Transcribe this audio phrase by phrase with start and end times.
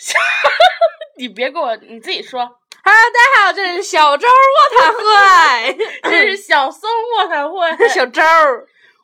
[1.18, 5.78] 你别给我，你自己说，Hello，大家好，这里是小周卧谈会，
[6.10, 7.70] 这是小松卧谈会。
[7.88, 8.22] 小周，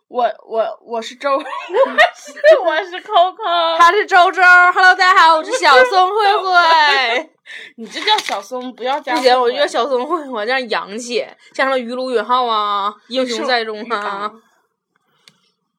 [0.08, 4.42] 我我我是周，我是我是 Coco，他是周周。
[4.42, 7.30] Hello，大家好，我是小松慧慧。
[7.76, 14.32] 你这叫小松，不要加不行，我叫小松慧慧，这样洋气，像什么鱼鲁允浩啊，英雄在中啊，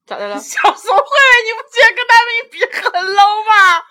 [0.06, 0.40] 咋的了？
[0.40, 1.10] 小松慧慧，
[1.44, 3.84] 你不觉得跟他们一比很 low 吗？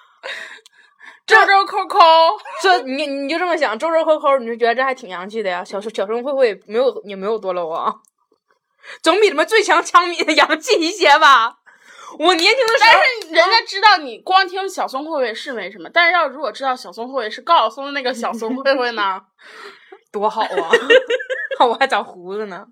[1.26, 5.64] 周周 Coco， 这你你就这么想，周周扣扣，你就觉得这还挺洋气的呀？
[5.64, 7.92] 小小松慧慧没有也没有多 low 啊，
[9.02, 11.58] 总比什么最强枪米的洋气一些吧。
[12.18, 19.20] 我年轻的时候但候，是人家知道你光听小松慧慧是没什么，但是要如果知道小松慧慧是高晓松的那个小松慧慧呢？
[20.18, 20.70] 多好啊！
[21.66, 22.66] 我还长胡子呢。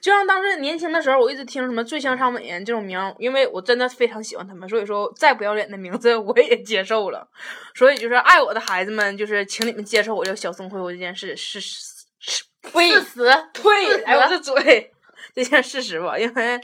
[0.00, 7.28] 就像当时年轻的时候，我一直听什么“最强尚美人”这种名儿，因为我真的非常喜欢他们，所以说再不要脸的名字我也接受了。
[7.74, 11.82] 所以就是爱我的孩子们，就是请你们接受我叫小松慧慧这件事是是
[12.20, 13.86] 是呸四死，呸！
[13.86, 14.90] 四哎，我这嘴
[15.34, 16.60] 这件事实吧，因为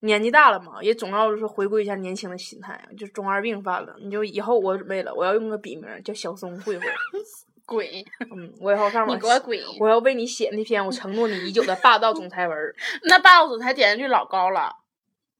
[0.00, 3.94] 年纪大了嘛，也总要就是回归一下年轻的心态，就中二病犯了。
[4.00, 6.84] 你就以后我准备了，我要用个笔名叫小松慧慧。
[7.66, 9.58] 鬼，嗯，我以后上面你给我滚！
[9.80, 14.70] 我要为你写那篇我承诺你已久的霸道总裁文儿， 那霸道总裁点击率老高了，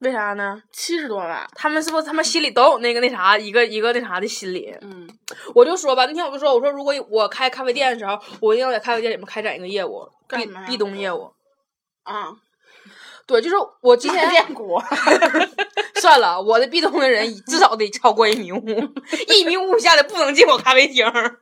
[0.01, 0.61] 为啥呢？
[0.73, 1.49] 七十多万。
[1.55, 4.75] 他们是不是他们心里都有那个那啥一个一个那啥的心理？
[4.83, 5.09] 嗯，
[5.55, 11.33] 我就说吧，那天我就说，我说如果我开咖啡店的时候，我一定要在咖啡店里面开展一个业务，壁壁咚业务。
[12.03, 12.33] 啊，
[13.27, 14.83] 对，就是我之卖前练过，
[16.01, 18.59] 算了，我的壁咚的人至少得超过一米五，
[19.29, 21.41] 一米五以下的不能进我咖啡厅儿。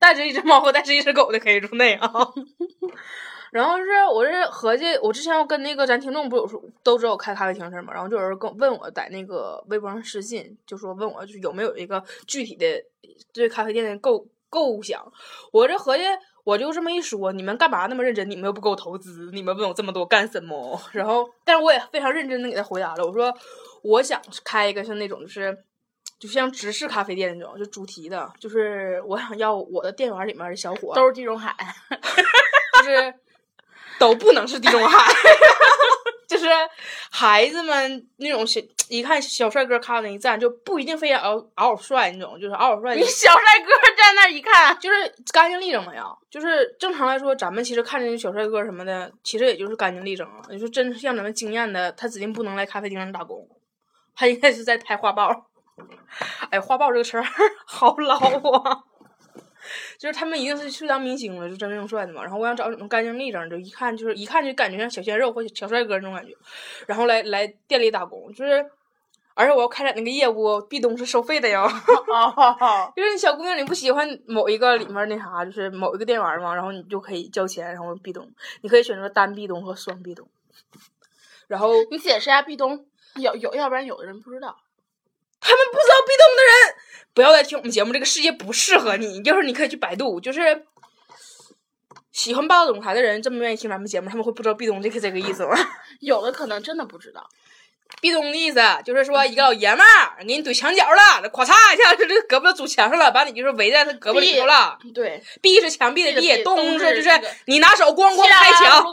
[0.00, 2.10] 带着一只猫和带着一只狗的可以入内啊。
[3.52, 12.66] 然后是我是合计，我之前我跟那个咱听众不有说都知道我开咖啡厅的事儿嘛，然后就有人跟问我在那个微博上私信，就说问我就是有没有一个具体的
[13.32, 15.04] 对咖啡店的构构想。
[15.50, 16.04] 我这合计，
[16.44, 18.30] 我就这么一说，你们干嘛那么认真？
[18.30, 20.80] 你们又不给我投资，你们问我这么多干什么？
[20.92, 23.36] 然后，但是我也非常认真的给他回答了，我说
[23.82, 25.64] 我想开一个像那种就是。
[26.20, 31.56] 就像直式咖啡店那种，就主题的，就是我想要我的店员里面的小伙都是地中海。
[32.82, 33.14] 就是
[33.98, 35.12] 都不能是地中海，
[36.26, 36.46] 就是
[37.10, 38.58] 孩子们那种小
[38.88, 46.06] 一看小帅哥咖啡一站，就不一定非要嗷嗷帅那种，就是嗷嗷帅你小帅哥站那一看，就是干净利整嘛呀。
[46.30, 50.40] 就是正常来说，咱们其实看这些小帅哥什么的，其实也就是干净利整啊。
[50.48, 53.46] 你说真像咱们经验的，他指定不能来咖啡厅上打工，
[54.16, 55.49] 他应该是在拍画报。
[56.50, 57.24] 哎，花豹这个词儿
[57.66, 58.82] 好老啊！
[59.98, 62.22] 就是他们一定是去当明星了，就真正帅的嘛。
[62.22, 66.32] 然后我想找那种干净利整，就一看就是一看就感觉像小鲜肉或小帅哥那种感觉，
[66.86, 68.64] 然后来来店里打工，就是。
[69.32, 71.62] 而且我要开展那个业务，壁咚是收费的哟。
[71.62, 78.28] 哦，就是你小姑娘你不喜欢某一个里面那啥，就是某一个店员嘛，然后你就可以交钱，然后壁咚，
[78.60, 80.28] 你可以选择单壁咚和双壁咚。
[81.46, 82.84] 然后你解释一下壁咚，
[83.14, 84.58] 有有，要不然有的人不知道。
[85.50, 86.74] 他们不知道壁咚的人，
[87.12, 89.20] 不要再听我们节目，这个世界不适合你。
[89.22, 90.64] 就是你可以去百度，就是
[92.12, 95.56] 喜欢霸道总裁的人这么愿意听咱们节目，他们会不知道壁咚这个这个意思吗？
[96.00, 97.26] 有的可能真的不知道。
[98.00, 104.78] 壁咚的意思就是说一个老爷们儿给你怼墙角了，咵嚓一下就这胳膊堵墙上了，把你就是围在他胳膊里头了。
[104.94, 107.10] 对，壁是墙壁的壁，咚咚是就是
[107.46, 108.86] 你拿手咣咣拍墙，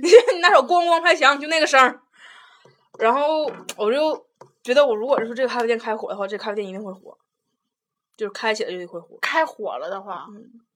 [0.00, 2.00] 你拿手咣咣拍墙，就那个声儿。
[2.98, 4.25] 然后我就
[4.66, 7.16] 觉得，我如果是说这个咖啡店开火的话，这咖啡店一定会火，
[8.16, 10.26] 就是开起来就得会火，开火了的话，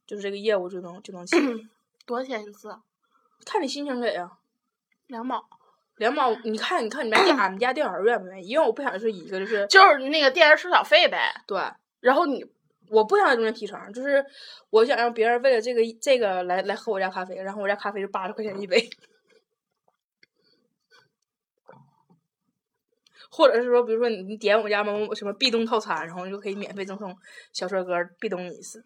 [0.07, 1.37] 就是这个业务就能就能起。
[2.07, 2.77] 多少钱一次？
[3.45, 4.39] 看你心情给啊，
[5.09, 5.45] 两毛。
[5.97, 6.33] 两毛。
[6.45, 8.47] 你看，你看你们家 俺们家店员愿不愿意？
[8.47, 11.33] 因为我不想是一个就是就是那个店员收小费呗。
[11.47, 11.61] 对，
[12.01, 12.45] 然后你
[12.89, 14.25] 我不想在中间提成，就是
[14.71, 18.89] 我想让别人为了这个这个来来喝我家咖啡，然后我家咖啡是八十块钱一杯。
[23.29, 27.15] 或者是说，比如说你你点我家某某什么壁咚套餐，然后你就可以免费赠送
[27.53, 28.85] 小帅哥壁咚你一次。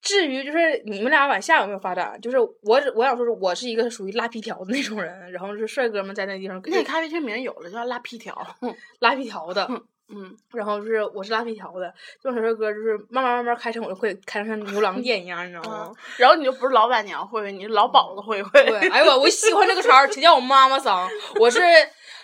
[0.00, 8.34] 至于就是你们俩往下有没有发展，就是我只我想说是我是一个属于拉皮条的那种人，然后是帅哥们在那地方给那咖啡厅名有了，叫拉皮条。
[9.00, 9.68] 拉皮条的，
[10.08, 11.92] 嗯，然后就是我是拉皮条的，
[12.22, 15.92] 这首歌就是慢慢慢慢开成我就会开成像牛郎店一样，你知道吗？
[16.16, 18.64] 然后你就不是老板娘会会，你是老鸨子会会。
[18.64, 21.06] 对，哎呦我我喜欢这个词儿， 谁叫我妈妈桑？
[21.38, 21.60] 我是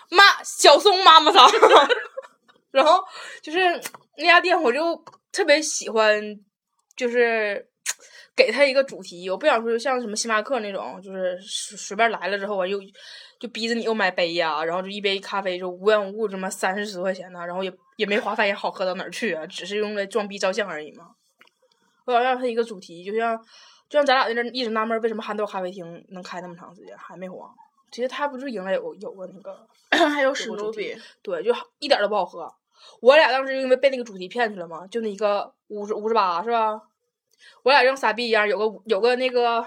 [0.09, 1.49] 妈小松妈妈桑。
[2.71, 3.01] 然后
[3.41, 3.59] 就是
[4.17, 6.21] 那家店，我就特别喜欢，
[6.95, 7.65] 就是
[8.35, 9.29] 给他一个主题。
[9.29, 12.77] 我不想说像什么星巴克那种，就是随随便来了之后啊，又
[13.39, 21.11] 就逼着你又买杯呀、然后就一杯咖啡就无缘无故这么三四十块钱呢，然后也也没花发现好喝到哪儿去啊，只是用来装逼照相而已嘛。
[22.05, 23.37] 我想让他一个主题，就像
[23.89, 27.49] 就像咱俩在这一直纳闷，为什么憨豆咖啡厅能开那么长时间还没黄？
[27.95, 29.65] 其实他不就赢了有有个那个
[30.09, 32.53] 还有史努比，对，就一点儿都不好喝。
[32.99, 36.81] 我俩当时因为被那个主题骗去了嘛，就那一个五十五十八是吧？
[37.63, 39.65] 我俩像傻逼一样，有个有个那个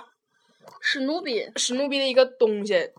[0.82, 2.92] 史努比，史努比的一个东西，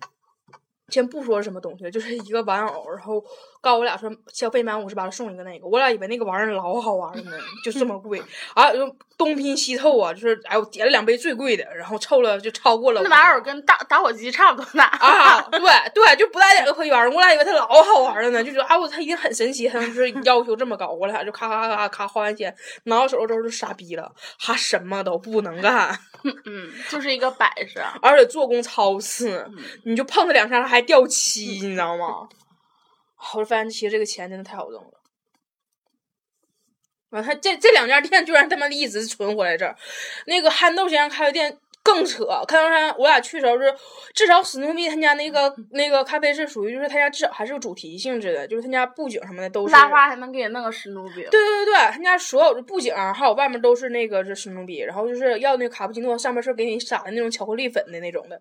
[0.87, 3.23] 先不说是什么东西，就是一个玩偶，然后
[3.61, 7.31] 告诉我俩说消费满五十八送一个那个，我俩以为那个玩意儿老好玩了呢，
[7.63, 8.21] 就这么贵，
[8.53, 14.85] 啊，就东拼西凑啊，就是哎我点了两杯最贵的，然后凑了就超过了那玩意儿跟打打火机差不多大。
[14.85, 15.59] 啊， 对
[15.93, 24.09] 对，就不带点个破玩意儿，我俩以为它老好玩了呢，就觉得啊，我它一定很神奇，它就是 要求这么高，我俩就咔咔咔咔咔花完钱，拿到手之后就傻逼了，
[24.39, 25.89] 还什么都不能干，
[26.45, 27.81] 嗯，就是一个摆设。
[28.01, 29.45] 而且做工超次，
[29.83, 32.27] 你就碰它两下它还掉漆，你知道吗？
[33.33, 34.91] 我就发现其实这个钱真的太好挣了。
[37.09, 39.75] 完，他这这两家店居然他妈的一直存活在这儿。
[40.25, 43.73] 那个憨豆先生开的店更扯，开头山我俩去的时候是，
[44.13, 49.73] 至少史努比他家那个那个咖啡是属于就是他家至少还是有主题性质的，就是他家布景什么的都是。
[49.73, 51.15] 拉花还能给你弄个史努比。
[51.15, 58.39] 对对对对，他家所有的布景还有外面都是那个是史努比，然后就是要那个卡布奇诺，上面是给你撒的那种巧克力粉的那种的。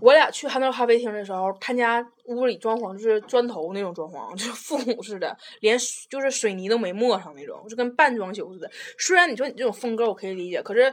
[0.00, 5.78] 我俩去憨豆咖啡厅的时候，他家屋里装潢就是砖头那种装潢，就是复古似的，连
[6.10, 8.70] 就是水泥都没抹上那种，就跟半装修似的。
[8.98, 10.92] 虽然你说你这种风格我可以理解，可是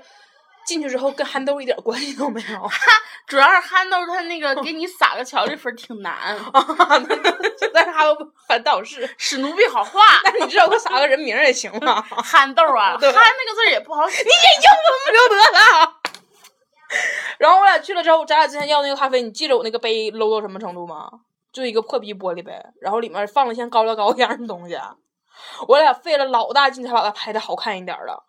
[0.66, 2.70] 进去之后跟憨豆一点关系都没有。
[3.28, 6.38] 主要是憨豆他那个给你撒个巧克力粉挺难，
[7.74, 8.16] 但是他都
[8.48, 10.02] 反倒是，使奴婢好画。
[10.24, 12.02] 但是你知道给我撒个人名也行吗。
[12.02, 14.22] 憨豆啊，对憨那个字也不好写。
[14.24, 14.72] 你也用
[15.06, 15.98] 不了得了。
[17.42, 21.10] 然后我俩去了之后，咱俩之前要那个咖啡，你记得我那个杯 low 到什么程度吗？
[21.52, 24.78] 就一个破逼玻璃杯，然后里面放了像高乐高一样的东西。
[25.68, 28.22] 我俩费了老大劲才把它拍的好看一点儿的。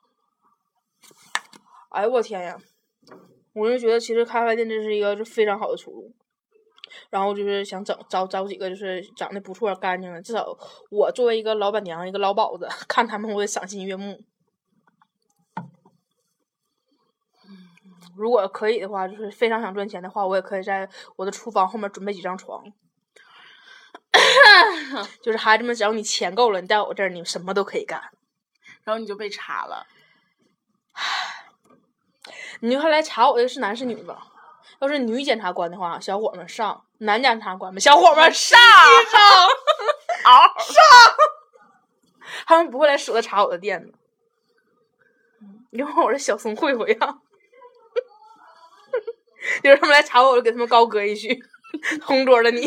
[1.91, 2.57] 哎呦我天呀！
[3.53, 6.11] 我就觉得其实咖啡店这是一个就非常好的出路。
[7.11, 10.57] 然后就是想整找找几个就是长得不错干净的，至少
[10.91, 14.19] 我作为一个老板娘，一个老鸨子，看他们我得赏心悦目。
[18.17, 22.65] 如果可以的话，就是非常想赚钱的话，我也可以在我的厨房后面准备几张床。
[25.23, 28.01] 就是孩子们，只要你钱够了，你在我这儿，你什么都可以干。
[28.85, 29.87] 然后你就被查了。
[32.61, 34.27] 你就看来查我的是男是女吧？
[34.81, 38.59] 要是女检察官的话，小伙们上；男检察官们，小伙们上
[39.11, 39.21] 上
[40.25, 40.53] 嗷，
[42.47, 43.93] 他们不会来舍得查我的店的。
[45.71, 47.19] 因为我是小松慧慧呀，
[49.63, 51.29] 就是他们来查我，我就给他们高歌一曲
[52.01, 52.61] 《同桌的你》。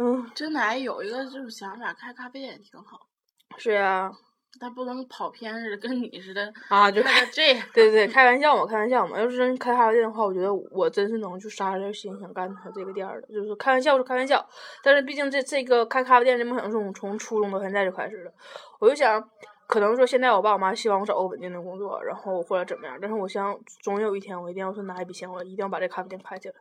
[0.00, 3.08] 嗯，真的哎，有一个这种想法，开咖啡店也挺好，
[3.56, 4.12] 是啊，
[4.60, 7.02] 但不能跑偏似的，跟你似的啊，就
[7.32, 7.60] 这个。
[7.74, 9.18] 对对，开玩笑嘛，开玩笑嘛。
[9.18, 13.26] 要是真开咖啡店的话，我觉得我真是能去杀点心想干他这个店儿的。
[13.26, 14.48] 就是开玩笑是开玩笑，
[14.84, 18.32] 但是毕竟这这个开咖啡店的梦想是我从初中到现在就开始了。
[18.78, 19.20] 我就想，
[19.68, 26.54] 可能说现在我爸我妈希望我找个稳定的工作，然后或者怎么样，但是我想总有一天我一定要说拿一笔钱，我一定要把这咖啡店开起来。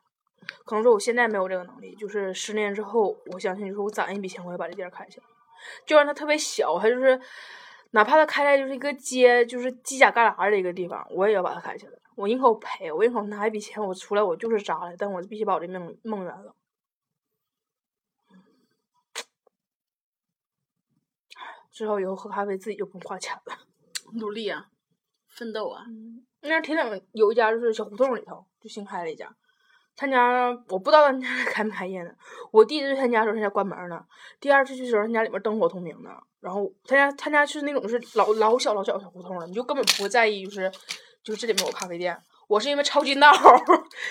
[0.65, 5.23] 可能说我现在没有这个能力，就是十年之后，我相信就是我攒一笔钱，我要把这店开起来。
[5.85, 7.19] 就让它特别小，它就是
[7.91, 11.93] 哪怕它开在就是一个街，就是犄角旮旯的一个地方，我也要把它开起来。
[12.15, 16.53] 我宁可赔，我宁可拿一笔钱，我出来我就是渣了，但我必须把我这梦梦圆了。
[21.77, 23.55] 之后以后喝咖啡自己就不用花钱了。
[24.13, 24.65] 努力啊，
[25.29, 25.83] 奋斗啊。
[26.41, 29.31] 那铁岭有一家就是小胡同里头就新开了一家，
[29.95, 32.09] 他家我不知道他家开没开业呢。
[32.51, 33.97] 我第一次去他家的时候，他家关门呢；
[34.39, 36.09] 第二次去的时候，他家里面灯火通明的。
[36.39, 40.71] 然后他家他家是那种是老老小老小的小胡同了，你就根本不会在意，就是
[41.23, 42.19] 就是这里面有咖啡店。
[42.47, 43.31] 我是因为抄近道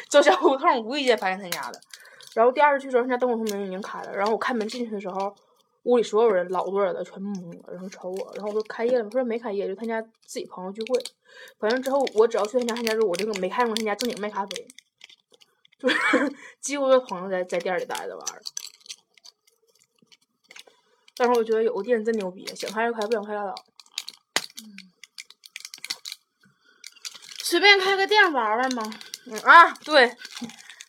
[0.09, 1.81] 走小胡同，无意间发现他家的。
[2.35, 4.15] 然后第二次去的时候，他家灯火通明已经开了。
[4.15, 5.35] 然后我开门进去的时候，
[5.87, 8.33] 屋里所有人老多人了，全懵了，然后瞅我。
[8.35, 9.11] 然后我说开业了吗？
[9.13, 11.01] 他说没开业，就他家自己朋友聚会。
[11.61, 14.67] 反正之后我只要去他家，他家之后我就没看过他家正经卖咖啡，
[15.79, 15.97] 就是
[16.61, 18.43] 几乎是朋友在在店里待着玩儿。
[21.17, 23.55] 但是我觉得有个店真牛逼，想开就开，不想开拉倒。
[27.45, 28.83] 随便开个店玩玩嘛。
[29.27, 30.17] 嗯啊，对，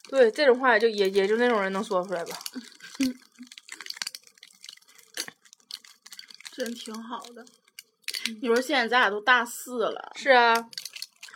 [0.09, 2.35] 对，这种话也就也也就那种人能说出来吧。
[6.57, 7.45] 真挺好的。
[8.41, 10.55] 你说现在咱俩都大四了，是啊，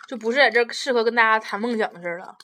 [0.08, 2.36] 就不是在这儿适合跟大家谈梦想的事儿了。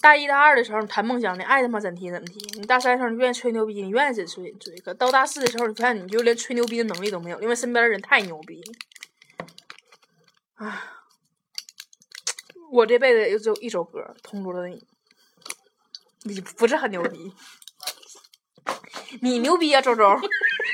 [0.00, 4.74] 大一大二的时候你谈梦想，你爱他妈怎么提怎么提；你大三的时候你愿意吹牛逼，你愿意怎吹怎吹。
[4.78, 8.62] 可到大四的时候，你发现你就连吹牛逼的能力都没有，因为身边的人太牛逼。
[10.54, 10.84] 唉，
[12.72, 14.76] 我这辈子也就只有一首歌《同桌的你》，
[16.22, 17.34] 你不是很牛逼。
[19.20, 20.02] 你牛逼啊，周周！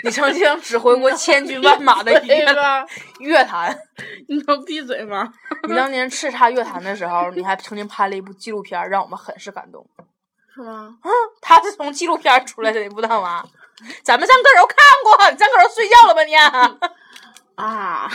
[0.02, 2.86] 你曾经指挥过千军万马的对乐？
[3.18, 3.78] 乐坛。
[4.28, 5.32] 你能闭嘴吗？
[5.68, 9.86] 你当年叱咤乐坛的时候，你还曾经拍了一部纪录片，让我们很是感动。
[10.54, 10.96] 是吗？
[11.02, 13.44] 嗯他是从纪录片出来的，你不知道吗？
[14.02, 16.34] 咱们上歌楼看过，你上歌楼睡觉了吧你？
[17.56, 18.10] 啊，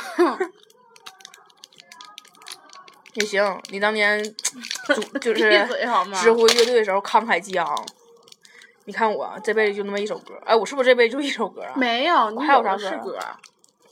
[3.13, 4.21] 也行，你当年
[4.87, 5.67] 主就是？
[6.21, 7.85] 指挥乐队的时候慷慨激昂。
[8.85, 11.73] 你看我这辈子就那么一首歌，哎，我是不是这辈子就一首歌啊？
[11.75, 13.17] 没有，你还有啥歌是歌？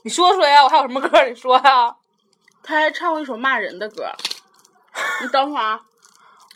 [0.02, 1.24] 你说说呀，我还有什么歌？
[1.28, 1.96] 你说呀。
[2.62, 4.10] 他还唱过一首骂人的歌。
[5.20, 5.80] 你等会儿啊，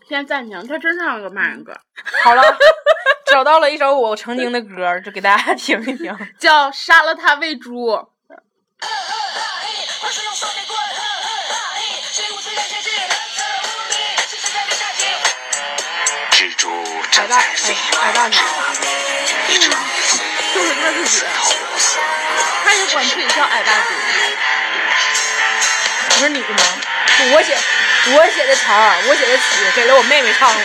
[0.09, 0.67] 先暂停。
[0.67, 1.77] 他真唱了个骂人歌，
[2.23, 2.43] 好了，
[3.27, 6.17] 找到了一首我曾经的歌，就给大家听一听。
[6.39, 7.89] 叫《杀了他喂猪》。
[17.19, 18.37] 矮大在海海大女，
[19.49, 19.69] 一只
[20.55, 21.25] 就是他自己，
[22.65, 23.89] 他也管自己叫矮大猪。
[26.11, 26.47] 不是你吗？
[27.33, 27.59] 我写
[28.13, 29.43] 我写的词儿，我写的曲，
[29.75, 30.61] 给了我妹妹唱了。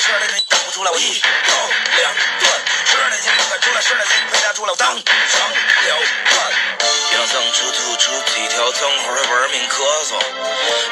[0.00, 1.52] 十二点整看不出来，我一刀
[2.00, 2.50] 两断。
[2.86, 5.54] 十二点前不敢出来，十二点前回家出来，我当场了
[6.24, 6.34] 断。
[7.10, 10.16] 一辆脏车吐出几条脏话，还玩命咳嗽。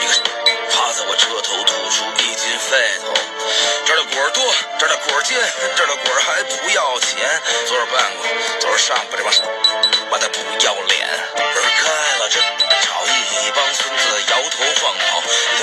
[0.00, 0.12] 一个
[0.70, 3.14] 趴在我车头吐出一斤废头。
[3.86, 5.38] 这儿的果儿多，这儿的果儿尖，
[5.74, 7.16] 这儿的果儿还不要钱。
[7.66, 8.28] 昨儿办过，
[8.60, 9.32] 昨儿上吧，这帮
[10.10, 11.08] 妈的不要脸。
[11.34, 12.42] 门开了，真
[12.82, 13.06] 吵！
[13.06, 13.88] 一帮孙，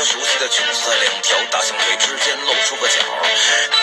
[0.05, 3.00] 熟悉的裙子在两条大象腿之间露出个角。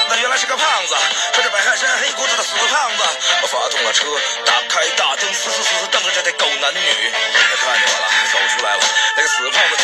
[0.09, 0.95] 那原来是个胖子，
[1.33, 3.03] 穿着白汗衫、黑裤子的死胖子。
[3.43, 4.07] 我发动了车，
[4.47, 6.79] 打开大灯，死死死死瞪着这对狗男女。
[6.79, 8.85] 他看见我了，走出来了，
[9.17, 9.77] 那个死胖子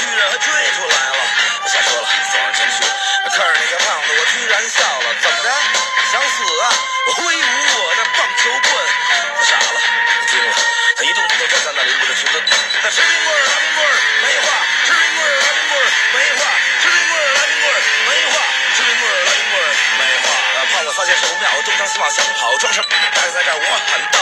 [22.58, 22.86] 装什么？
[22.90, 24.18] 大概在这儿，我喊道：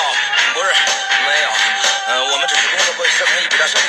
[0.53, 0.69] 不是，
[1.25, 1.49] 没有，
[2.13, 3.89] 呃，我们只是工作过去生成一笔大生意，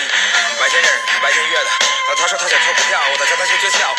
[0.59, 1.69] 白天认识，白天约的。
[2.07, 3.91] 呃，他说他想炒股票，我在教他学诀窍。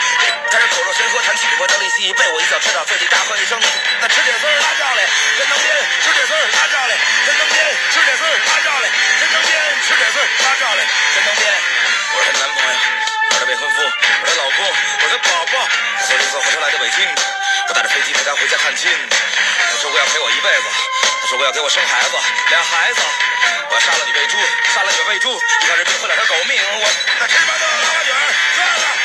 [0.50, 3.60] 他是口若悬河，谈起不得利息，被我一脚踹到，嘴里大喝一声：
[4.00, 5.04] 那吃铁丝拉照嘞，
[5.36, 5.68] 真能编，
[6.00, 6.96] 吃铁丝拉照嘞，
[7.28, 7.60] 真能编，
[7.92, 8.88] 吃铁丝拉照嘞，
[9.20, 9.52] 真能编，
[9.84, 10.80] 吃铁丝拉照嘞，
[11.12, 11.44] 真能编。
[12.16, 12.72] 我是她男朋友，
[13.36, 15.68] 我的未婚夫，我的老公，我的宝宝。
[15.68, 17.04] 她从绿色火车来的北京，
[17.68, 18.90] 我带着飞机陪她回家探亲。
[18.90, 20.64] 她说过要陪我一辈子，
[21.20, 22.16] 她说过要给我生孩子，
[22.50, 23.00] 俩孩子。
[23.70, 24.36] 我要杀了你喂猪，
[24.74, 26.56] 杀了你喂猪，一条人命换了条狗命。
[26.80, 28.97] 我那吃馒头拉花卷儿赚了，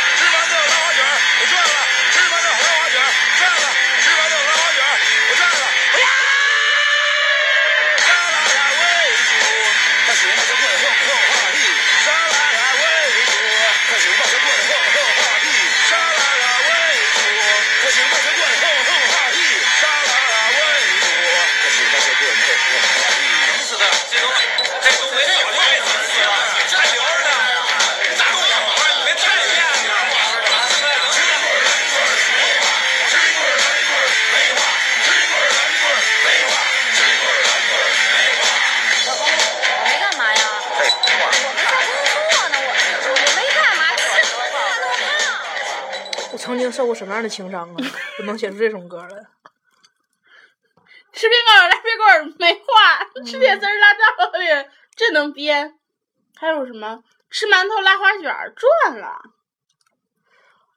[46.94, 47.78] 什么样的情商啊？
[48.18, 49.26] 就能写出这种歌来？
[51.12, 54.00] 吃冰棍儿，来冰棍儿，没话； 吃铁丝儿拉照
[54.40, 55.78] 里，这能编？
[56.36, 59.22] 还有什么吃馒头拉花卷儿赚了？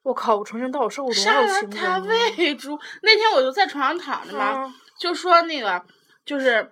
[0.03, 0.37] 我靠！
[0.37, 2.79] 我从小到我受过多杀少情了他喂猪。
[3.01, 5.83] 那天我就在床上躺着嘛，啊就说那个
[6.23, 6.71] 就是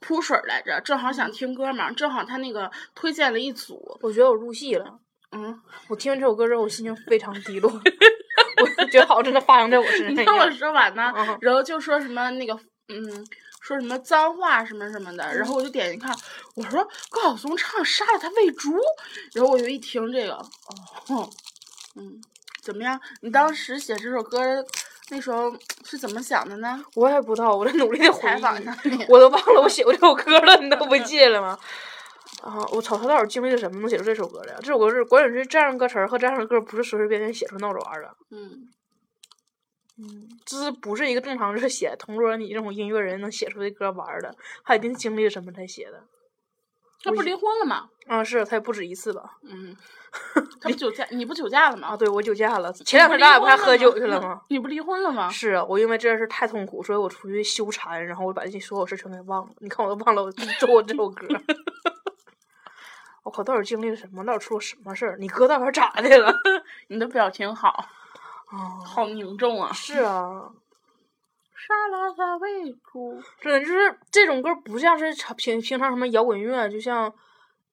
[0.00, 4.98] 扑水来着，正好想听歌嘛，正好他那个推荐了一组，我觉得我入戏了。
[5.32, 7.80] 嗯，我听完这首歌之后，我心情非常低落， 我
[8.86, 10.50] 觉得好像真的发生在我身上你听我。
[10.50, 12.54] 说完呢，嗯然后就说什么那个
[12.88, 13.26] 嗯。
[13.62, 16.16] 说什么脏话什么什么的，然后我就点进看，
[16.54, 18.70] 我说高晓松唱杀了他喂猪，
[19.34, 20.34] 然后我就一听这个，
[21.08, 21.28] 哦，
[21.96, 22.20] 嗯，
[22.62, 23.00] 怎么样？
[23.22, 24.64] 你当时写这首歌
[25.08, 25.52] 那时候
[25.84, 26.80] 是怎么想的呢？
[26.94, 31.58] 我也不知道，我在努力的回采访忆他那个我都忘了我写过这首歌了，你都不记得了吗？
[32.42, 34.58] 啊，我操，他到底经历了什么能写出这首歌来呀？
[34.60, 38.68] 这首歌是关键是这样的歌词儿和这样的歌不是随随便便写出闹着玩的，嗯
[39.98, 44.34] 嗯，这是不是一个正常就是写同桌你这种音乐人能写出的歌玩儿的？
[44.64, 46.04] 他一定经历了什么才写的？
[47.02, 47.88] 他不离婚了吗？
[48.06, 49.38] 啊，是他也不止一次吧？
[49.42, 49.74] 嗯，
[50.60, 51.88] 他不酒驾，你不酒驾了吗？
[51.88, 54.42] 啊，对我酒驾了，前两天咱俩不还喝酒去了吗？？
[54.50, 55.30] 你不离婚了吗？
[55.30, 59.52] 是啊，我因为这件事太痛苦，所以我出去修禅，然后我把这些所有事全给忘了。
[59.60, 61.26] 你看，我都忘了我做过这首歌。
[63.26, 64.24] 我靠，到底经历了什么？
[64.24, 65.16] 到底出了什么事儿？
[65.18, 66.32] 你哥到底咋的了？
[66.86, 67.70] 你的表情好，
[68.46, 69.72] 啊，好凝重啊！
[69.72, 70.48] 是啊，
[71.56, 77.12] 沙拉沙喂猪，真的就是这种歌，不像是常平平常什么摇滚乐，就像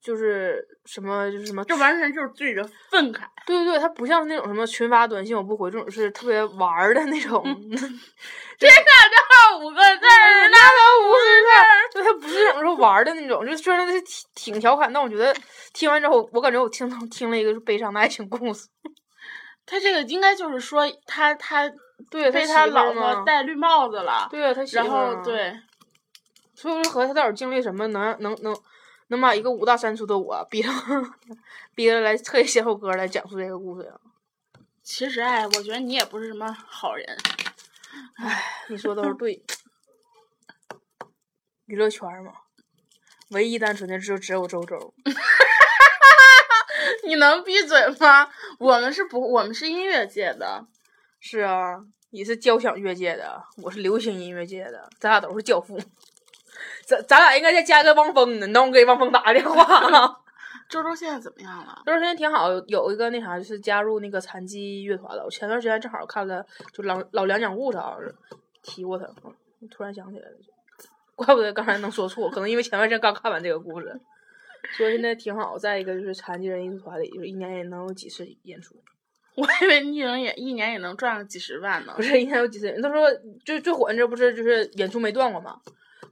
[0.03, 2.61] 就是什么就是什么，这完全就是对着
[2.91, 3.21] 愤慨。
[3.45, 7.41] 对对对，他不像那种什么群发短信我不回这种是特别玩儿的那种。
[7.43, 11.89] 天上就五个字儿，那都不是事儿。
[11.93, 15.33] 就他不是那种说玩儿的那种，就虽然他是挺挺调侃，但我觉得
[15.73, 18.67] 听完之后，我感觉我听到听了一个悲伤的爱情故事。
[19.65, 21.71] 他这个应该就是说他他
[22.09, 25.53] 对被他老婆戴绿帽子了，对啊，他媳然后对，
[26.53, 28.55] 所以我就合计他到底经历什么，能能能能
[29.21, 30.69] 把一个五大三粗的我逼着
[31.75, 33.99] 逼着来特意写首歌来讲述这个故事啊？
[34.81, 37.17] 其实哎，我觉得你也不是什么好人。
[38.15, 39.43] 哎你说都是对。
[41.65, 42.33] 娱乐圈嘛，
[43.29, 44.93] 唯一单纯的就只有周周。
[47.05, 48.29] 你能闭嘴吗？
[48.59, 50.67] 我们是不，我们是音乐界的。
[51.19, 55.79] 是啊，你是交响乐界的，我是流行音乐界的，咱俩都是教父。
[56.85, 60.19] 咱咱俩应该再加个汪峰呢，你等我给汪峰打个电话。
[60.69, 61.83] 周周现在怎么样了？
[61.85, 65.23] 周周现在挺好，有有一个那啥，就是加入那个残疾乐团了。
[65.23, 66.43] 我前段时间正好看了，
[66.73, 68.15] 就老老梁讲故事好像是
[68.63, 69.05] 提过他，
[69.61, 70.35] 嗯突然想起来了，
[71.15, 73.99] 怪不得刚才能说错，可能因为前段时间刚看完这个故事，
[74.77, 75.57] 所以现在挺好。
[75.57, 78.75] 再一个就是残疾人艺术团里，就是一年也能有几次演出。
[79.35, 82.01] 我以为你能也一年也能赚个几十万呢不。
[82.01, 82.71] 是一年有几次？
[82.81, 83.07] 他说
[83.45, 85.59] 最最火的这不是就是演出没断过吗？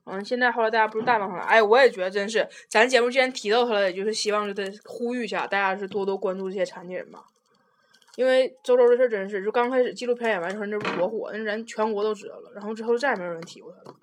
[0.05, 1.43] 嗯，现在后来大家不是淡忘他了？
[1.43, 7.23] 哎，我也觉得真是，咱节目既然提到他了，也就是希望就得呼吁一下，大家是多多关注这些残疾人吧。
[8.15, 13.95] 因为周周这事儿真是，就刚开始纪录片演完之后，那不多火，那人全国都知道了，然后之后再也没有人提过他了。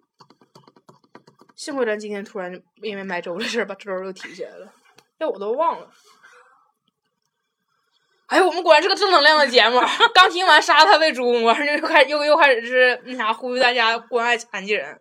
[1.56, 4.72] 幸亏咱今天突然因为买粥的事儿把周周又提起来了，
[5.18, 5.90] 要我都忘了。
[8.28, 9.80] 哎，我们果然是个正能量的节目。
[10.14, 15.00] 刚听完杀他喂猪，完事儿又开始又又开始是那啥呼吁大家关爱残疾人。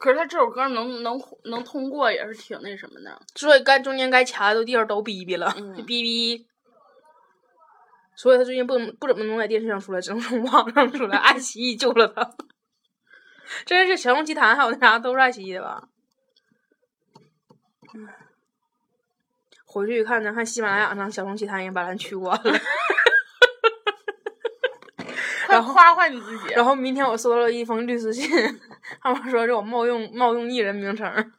[0.00, 3.20] 可是他这首歌能能能通过也是挺那什么的。
[3.34, 6.46] 所以该中间该掐的地方都逼逼了，嗯逼逼。
[8.16, 11.18] 所以他最近不能不怎么能在电视上出来，只能从网上出来。
[11.18, 12.32] 爱奇艺救了他。
[13.66, 15.88] 真是小龙奇谭还有那啥都是爱奇艺的吧？
[19.66, 22.58] 回去一看，咱看喜马拉雅上小龙奇谭已经把咱取关了。
[25.46, 26.48] 快夸夸你自己。
[26.54, 28.28] 然后明天我收到了一封律师信，
[29.00, 31.32] 他们说是我冒用冒用艺人名称。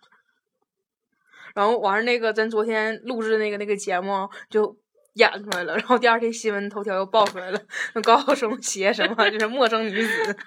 [1.54, 4.78] 然后完事那个咱昨天录制那个那个节目就
[5.16, 7.62] 演出来了，然后第二天新闻头条又爆出来了，
[7.94, 10.38] 那 高晓松写什么就是陌生女子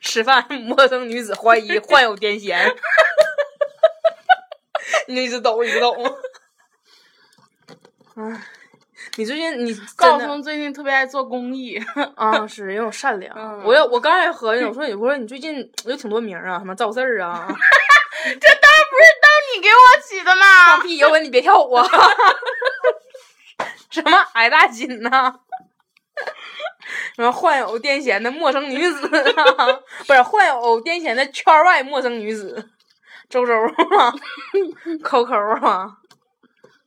[0.00, 2.54] 吃饭，陌生女子怀疑患有癫痫。
[5.08, 5.96] 你一直抖，一直抖。
[8.14, 8.44] 唉，
[9.16, 11.76] 你最近你 高晓松最近特别爱做公益，
[12.16, 13.34] 啊，是因为我善良。
[13.36, 17.46] 嗯我要我刚才合计，我说你我说你最近有挺多名儿啊，什么赵四儿啊，
[18.24, 20.38] 这当然不是都你给我起的放
[20.78, 20.82] 嘛。
[20.82, 21.86] 屁，摇滚你别跳舞啊！
[23.90, 25.34] 什么矮大紧呐、
[27.14, 29.66] 什么患有癫痫的陌生女子啊，
[30.06, 32.70] 不是患有癫痫的圈外陌生女子，
[33.28, 34.14] 周周啊
[35.04, 35.98] ，Coco 啊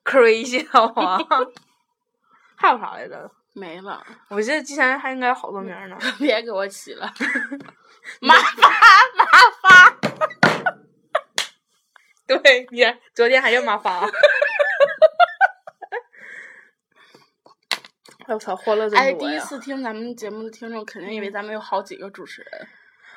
[0.04, 1.20] ，Crazy 啊，
[2.66, 3.30] 还有啥来着？
[3.54, 5.98] 没了，我记得之前还应该有好多名呢。
[6.20, 7.10] 别给我起了。
[8.20, 8.70] 麻发
[9.16, 9.26] 麻
[9.62, 9.96] 发，
[12.28, 14.00] 对，你昨天还叫马发。
[18.28, 19.14] 哎我操，欢乐真哎！
[19.14, 22.68] 第一次听咱们节目的听众肯定以为咱们有好几个主持人。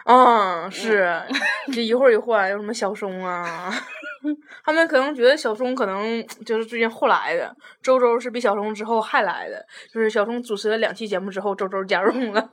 [0.05, 1.21] 嗯，是，
[1.73, 3.73] 这一会儿一换，有什么小松啊？
[4.64, 12.51] 他们可能觉得小松可能就是最近后来的，周周是比小松之后还来的，就是小松主持了两期节目之后，周周加入了，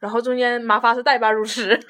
[0.00, 1.80] 然后中间马发是代班主持。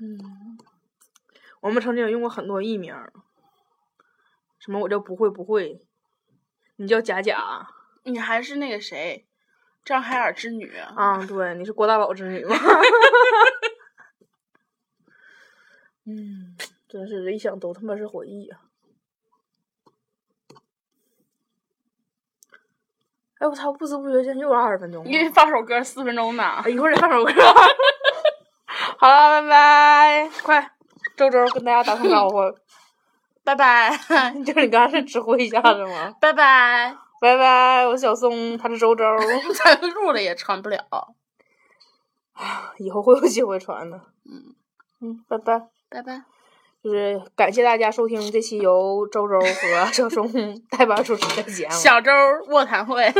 [0.00, 0.18] 嗯，
[1.60, 2.94] 我们曾经有用过很多艺名，
[4.58, 5.80] 什么我叫不会不会，
[6.76, 7.66] 你叫假假。
[8.06, 9.26] 你还是那个谁，
[9.84, 10.74] 张海尔之女。
[10.96, 12.56] 啊，对，你是郭大宝之女吗？
[16.06, 16.56] 嗯，
[16.88, 18.60] 真是一想都他妈是回忆啊！
[23.38, 25.10] 哎，我操，不知不觉间又二十分钟了。
[25.10, 27.32] 你给放首歌四分钟呢哎，一会儿再放首歌。
[28.98, 30.30] 好了，拜拜！
[30.42, 30.70] 快，
[31.16, 32.36] 周周跟大家打声招呼。
[33.44, 33.90] 拜拜，
[34.44, 36.14] 就是你刚才是指挥一下子吗？
[36.20, 37.03] 拜拜。
[37.20, 39.04] 拜拜，我是小松，他是周周。
[39.64, 40.84] 咱录了也传不了。
[42.78, 44.00] 以后会有机会传的。
[44.24, 44.54] 嗯
[45.00, 45.68] 嗯，拜拜。
[45.88, 46.22] 拜拜。
[46.82, 50.30] 就是感谢大家收听这期由周周和小松
[50.68, 51.72] 代班主持的节目。
[51.72, 52.10] 小周
[52.48, 53.06] 卧谈会。